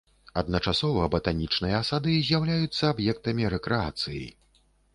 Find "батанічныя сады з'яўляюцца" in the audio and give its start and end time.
1.15-2.83